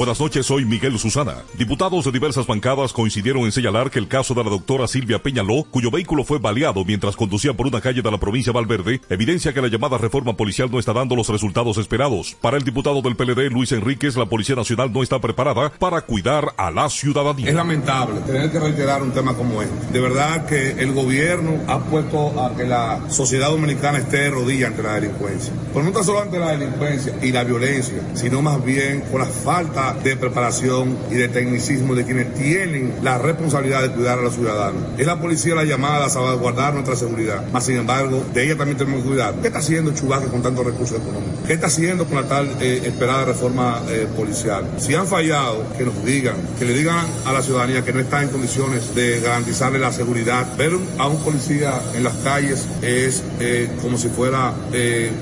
Buenas 0.00 0.18
noches, 0.18 0.46
soy 0.46 0.64
Miguel 0.64 0.98
Susana. 0.98 1.42
Diputados 1.58 2.06
de 2.06 2.10
diversas 2.10 2.46
bancadas 2.46 2.94
coincidieron 2.94 3.42
en 3.42 3.52
señalar 3.52 3.90
que 3.90 3.98
el 3.98 4.08
caso 4.08 4.32
de 4.32 4.42
la 4.42 4.48
doctora 4.48 4.88
Silvia 4.88 5.22
Peñaló, 5.22 5.64
cuyo 5.70 5.90
vehículo 5.90 6.24
fue 6.24 6.38
baleado 6.38 6.82
mientras 6.86 7.16
conducía 7.16 7.52
por 7.52 7.66
una 7.66 7.82
calle 7.82 8.00
de 8.00 8.10
la 8.10 8.16
provincia 8.16 8.50
de 8.50 8.58
Valverde, 8.58 9.02
evidencia 9.10 9.52
que 9.52 9.60
la 9.60 9.68
llamada 9.68 9.98
reforma 9.98 10.34
policial 10.38 10.70
no 10.70 10.78
está 10.78 10.94
dando 10.94 11.16
los 11.16 11.28
resultados 11.28 11.76
esperados. 11.76 12.34
Para 12.40 12.56
el 12.56 12.64
diputado 12.64 13.02
del 13.02 13.14
PLD, 13.14 13.50
Luis 13.50 13.72
Enríquez, 13.72 14.16
la 14.16 14.24
Policía 14.24 14.56
Nacional 14.56 14.90
no 14.90 15.02
está 15.02 15.18
preparada 15.20 15.70
para 15.78 16.00
cuidar 16.00 16.54
a 16.56 16.70
la 16.70 16.88
ciudadanía. 16.88 17.50
Es 17.50 17.54
lamentable 17.54 18.22
tener 18.22 18.50
que 18.50 18.58
reiterar 18.58 19.02
un 19.02 19.10
tema 19.10 19.34
como 19.34 19.60
este. 19.60 19.92
De 19.92 20.00
verdad 20.00 20.46
que 20.46 20.80
el 20.80 20.94
gobierno 20.94 21.60
ha 21.68 21.78
puesto 21.78 22.42
a 22.42 22.56
que 22.56 22.64
la 22.64 23.10
sociedad 23.10 23.50
dominicana 23.50 23.98
esté 23.98 24.16
de 24.16 24.30
rodillas 24.30 24.70
ante 24.70 24.82
la 24.82 24.94
delincuencia. 24.94 25.52
Pero 25.74 25.84
no 25.84 25.92
tan 25.92 26.04
solo 26.04 26.22
ante 26.22 26.38
la 26.38 26.52
delincuencia 26.52 27.18
y 27.20 27.32
la 27.32 27.44
violencia, 27.44 28.00
sino 28.14 28.40
más 28.40 28.64
bien 28.64 29.04
por 29.10 29.20
la 29.20 29.26
falta 29.26 29.89
de 29.94 30.16
preparación 30.16 30.96
y 31.10 31.14
de 31.14 31.28
tecnicismo 31.28 31.94
de 31.94 32.04
quienes 32.04 32.34
tienen 32.34 32.94
la 33.02 33.18
responsabilidad 33.18 33.82
de 33.82 33.90
cuidar 33.90 34.18
a 34.18 34.22
los 34.22 34.34
ciudadanos. 34.34 34.82
Es 34.98 35.06
la 35.06 35.20
policía 35.20 35.54
la 35.54 35.64
llamada 35.64 36.06
a 36.06 36.10
salvaguardar 36.10 36.74
nuestra 36.74 36.96
seguridad, 36.96 37.46
más 37.52 37.64
sin 37.64 37.76
embargo, 37.76 38.24
de 38.32 38.44
ella 38.44 38.56
también 38.56 38.78
tenemos 38.78 39.02
que 39.02 39.08
cuidar. 39.08 39.34
¿Qué 39.40 39.48
está 39.48 39.58
haciendo 39.60 39.92
Chubaca 39.92 40.26
con 40.26 40.42
tantos 40.42 40.64
recursos 40.64 40.98
económicos? 40.98 41.46
¿Qué 41.46 41.54
está 41.54 41.66
haciendo 41.66 42.06
con 42.06 42.16
la 42.16 42.28
tal 42.28 42.48
eh, 42.60 42.82
esperada 42.84 43.24
reforma 43.24 43.82
eh, 43.88 44.06
policial? 44.16 44.64
Si 44.78 44.94
han 44.94 45.06
fallado, 45.06 45.64
que 45.76 45.84
nos 45.84 46.04
digan, 46.04 46.36
que 46.58 46.64
le 46.64 46.74
digan 46.74 47.06
a 47.26 47.32
la 47.32 47.42
ciudadanía 47.42 47.84
que 47.84 47.92
no 47.92 48.00
está 48.00 48.22
en 48.22 48.28
condiciones 48.28 48.94
de 48.94 49.20
garantizarle 49.20 49.78
la 49.78 49.92
seguridad. 49.92 50.46
Ver 50.56 50.72
a 50.98 51.08
un 51.08 51.18
policía 51.18 51.80
en 51.94 52.04
las 52.04 52.14
calles 52.16 52.66
es 52.82 53.22
eh, 53.40 53.68
como 53.82 53.98
si 53.98 54.08
fuera 54.08 54.54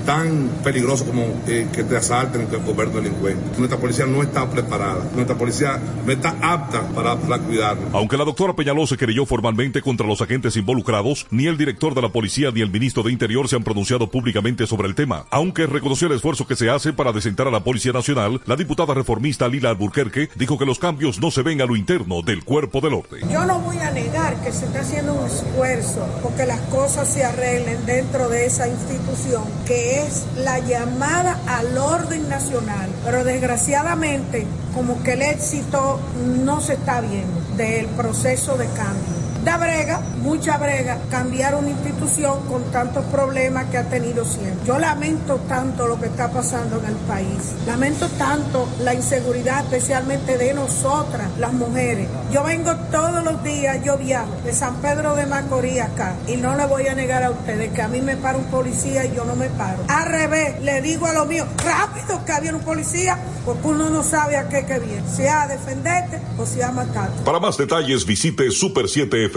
tan 0.04 0.50
peligroso 0.62 1.04
como 1.04 1.42
que 1.44 1.84
te 1.84 1.96
asalten 1.96 2.44
o 2.44 2.50
que 2.50 2.58
conviertan 2.58 3.02
delincuente. 3.02 3.58
Nuestra 3.58 3.78
policía 3.78 4.06
no 4.06 4.22
está 4.22 4.48
preparada, 4.62 5.04
nuestra 5.14 5.36
policía 5.36 5.80
no 6.04 6.12
está 6.12 6.36
apta 6.42 6.82
para, 6.94 7.16
para 7.16 7.38
cuidarnos. 7.42 7.92
Aunque 7.92 8.16
la 8.16 8.24
doctora 8.24 8.54
Peñalosa 8.54 8.96
querelló 8.96 9.26
formalmente 9.26 9.82
contra 9.82 10.06
los 10.06 10.20
agentes 10.20 10.56
involucrados, 10.56 11.26
ni 11.30 11.46
el 11.46 11.56
director 11.56 11.94
de 11.94 12.02
la 12.02 12.08
policía 12.08 12.50
ni 12.50 12.60
el 12.60 12.70
ministro 12.70 13.02
de 13.02 13.12
Interior 13.12 13.48
se 13.48 13.56
han 13.56 13.64
pronunciado 13.64 14.10
públicamente 14.10 14.66
sobre 14.66 14.88
el 14.88 14.94
tema. 14.94 15.26
Aunque 15.30 15.66
reconoció 15.66 16.08
el 16.08 16.14
esfuerzo 16.14 16.46
que 16.46 16.56
se 16.56 16.70
hace 16.70 16.92
para 16.92 17.12
desentar 17.12 17.46
a 17.48 17.50
la 17.50 17.64
Policía 17.64 17.92
Nacional, 17.92 18.40
la 18.46 18.56
diputada 18.56 18.94
reformista 18.94 19.48
Lila 19.48 19.70
Alburquerque 19.70 20.28
dijo 20.34 20.58
que 20.58 20.66
los 20.66 20.78
cambios 20.78 21.20
no 21.20 21.30
se 21.30 21.42
ven 21.42 21.60
a 21.60 21.66
lo 21.66 21.76
interno 21.76 22.22
del 22.22 22.44
cuerpo 22.44 22.80
del 22.80 22.94
orden. 22.94 23.28
Yo 23.30 23.44
no 23.44 23.60
voy 23.60 23.78
a 23.78 23.90
negar 23.90 24.42
que 24.42 24.52
se 24.52 24.66
está 24.66 24.80
haciendo 24.80 25.14
un 25.14 25.26
esfuerzo 25.26 26.06
porque 26.22 26.46
las 26.46 26.60
cosas 26.62 27.12
se 27.12 27.24
arreglen 27.24 27.84
dentro 27.86 28.28
de 28.28 28.46
esa 28.46 28.68
institución 28.68 29.44
que 29.66 30.02
es 30.02 30.26
la 30.36 30.58
llamada 30.60 31.40
al 31.46 31.76
orden 31.76 32.28
nacional. 32.28 32.90
Pero 33.04 33.24
desgraciadamente 33.24 34.46
como 34.78 35.02
que 35.02 35.14
el 35.14 35.22
éxito 35.22 35.98
no 36.44 36.60
se 36.60 36.74
está 36.74 37.00
viendo 37.00 37.40
del 37.56 37.86
proceso 37.86 38.56
de 38.56 38.66
cambio. 38.66 39.17
Da 39.48 39.56
brega, 39.56 40.02
mucha 40.22 40.58
brega, 40.58 40.98
cambiar 41.10 41.54
una 41.54 41.70
institución 41.70 42.46
con 42.48 42.64
tantos 42.64 43.02
problemas 43.06 43.64
que 43.70 43.78
ha 43.78 43.84
tenido 43.88 44.26
siempre. 44.26 44.66
Yo 44.66 44.78
lamento 44.78 45.36
tanto 45.48 45.86
lo 45.86 45.98
que 45.98 46.04
está 46.04 46.30
pasando 46.30 46.78
en 46.80 46.84
el 46.84 46.96
país. 46.96 47.54
Lamento 47.66 48.10
tanto 48.18 48.68
la 48.80 48.92
inseguridad, 48.92 49.64
especialmente 49.64 50.36
de 50.36 50.52
nosotras, 50.52 51.30
las 51.38 51.54
mujeres. 51.54 52.08
Yo 52.30 52.44
vengo 52.44 52.76
todos 52.90 53.24
los 53.24 53.42
días, 53.42 53.82
yo 53.82 53.96
viajo 53.96 54.36
de 54.44 54.52
San 54.52 54.82
Pedro 54.82 55.16
de 55.16 55.24
Macorís 55.24 55.80
acá 55.80 56.14
y 56.26 56.36
no 56.36 56.54
le 56.54 56.66
voy 56.66 56.86
a 56.86 56.94
negar 56.94 57.22
a 57.22 57.30
ustedes 57.30 57.72
que 57.72 57.80
a 57.80 57.88
mí 57.88 58.02
me 58.02 58.18
para 58.18 58.36
un 58.36 58.44
policía 58.50 59.06
y 59.06 59.16
yo 59.16 59.24
no 59.24 59.34
me 59.34 59.48
paro. 59.48 59.82
Al 59.88 60.10
revés, 60.10 60.60
le 60.60 60.82
digo 60.82 61.06
a 61.06 61.14
lo 61.14 61.24
mío, 61.24 61.46
rápido 61.64 62.22
que 62.26 62.32
había 62.32 62.54
un 62.54 62.60
policía, 62.60 63.18
porque 63.46 63.66
uno 63.66 63.88
no 63.88 64.02
sabe 64.04 64.36
a 64.36 64.46
qué 64.50 64.66
que 64.66 64.78
viene, 64.78 65.08
si 65.08 65.26
a 65.26 65.46
defenderte 65.46 66.20
o 66.36 66.44
si 66.44 66.60
a 66.60 66.70
matarte. 66.70 67.22
Para 67.24 67.40
más 67.40 67.56
detalles 67.56 68.04
visite 68.04 68.50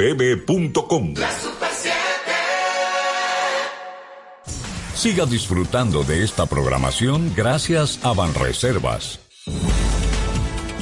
super7fm.com. 0.01 1.13
Siga 4.95 5.25
disfrutando 5.25 6.03
de 6.03 6.23
esta 6.23 6.45
programación 6.45 7.33
gracias 7.35 7.99
a 8.03 8.13
Banreservas. 8.13 9.19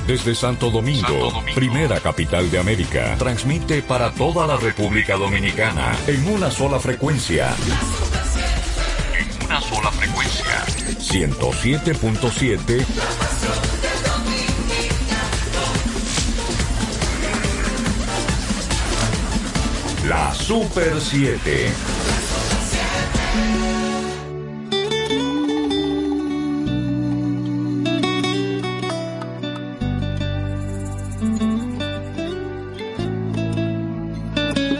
Desde 0.07 0.33
Santo 0.33 0.71
Domingo, 0.71 1.43
primera 1.53 1.99
capital 1.99 2.49
de 2.49 2.59
América, 2.59 3.15
transmite 3.19 3.83
para 3.83 4.11
toda 4.13 4.47
la 4.47 4.57
República 4.57 5.15
Dominicana 5.15 5.95
en 6.07 6.27
una 6.27 6.49
sola 6.49 6.79
frecuencia. 6.79 7.53
En 9.17 9.45
una 9.45 9.61
sola 9.61 9.91
frecuencia. 9.91 10.65
107.7 10.99 13.38
La 20.09 20.33
Super 20.33 20.99
7. 20.99 21.71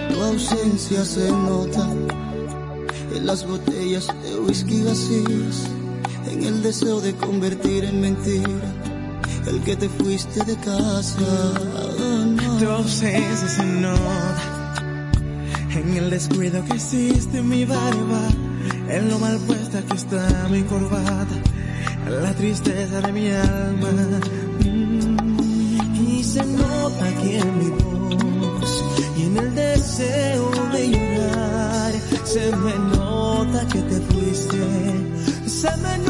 Tu 0.10 0.24
ausencia 0.24 1.06
se 1.06 1.32
nota 1.32 1.88
en 3.14 3.28
las 3.28 3.46
botellas 3.46 4.08
de 4.24 4.40
whisky 4.40 4.82
vacías, 4.82 5.68
en 6.32 6.44
el 6.44 6.64
deseo 6.64 7.02
de 7.02 7.14
convertir 7.14 7.86
en 7.86 8.02
mentira 8.02 8.74
el 9.46 9.62
que 9.62 9.76
te 9.76 9.90
fuiste 9.90 10.44
de 10.44 10.56
casa. 10.56 11.54
Tu 12.60 12.68
ausencia 12.68 13.48
se 13.48 13.64
nota 13.64 14.59
en 15.80 15.96
el 15.96 16.10
descuido 16.10 16.64
que 16.66 16.74
existe 16.74 17.38
en 17.38 17.48
mi 17.48 17.64
barba, 17.64 18.28
en 18.90 19.10
lo 19.10 19.18
mal 19.20 19.38
puesta 19.48 19.82
que 19.82 19.96
está 19.96 20.48
mi 20.50 20.62
corbata, 20.64 21.36
en 22.06 22.24
la 22.24 22.34
tristeza 22.34 23.02
de 23.02 23.12
mi 23.12 23.30
alma. 23.30 23.90
Mm. 24.66 25.38
Y 26.08 26.24
se 26.24 26.44
nota 26.46 27.06
aquí 27.06 27.36
en 27.36 27.60
mi 27.60 27.70
voz 27.70 28.84
y 29.18 29.24
en 29.24 29.38
el 29.38 29.56
deseo 29.56 30.52
de 30.74 30.90
llorar. 30.90 31.94
Se 32.26 32.56
me 32.58 32.76
nota 32.96 33.66
que 33.68 33.82
te 33.82 34.00
fuiste, 34.02 34.58
se 35.48 35.78
me 35.78 35.98
nota 36.00 36.09